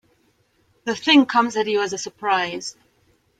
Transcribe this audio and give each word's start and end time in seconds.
The 0.85 0.95
thing 0.95 1.27
comes 1.27 1.55
on 1.55 1.67
you 1.67 1.79
as 1.83 1.93
a 1.93 1.97
surprise. 1.99 2.75